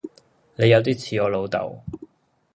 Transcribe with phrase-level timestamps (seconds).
[0.55, 1.83] 你有啲似我老豆